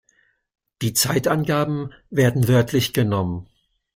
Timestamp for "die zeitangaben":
0.81-1.93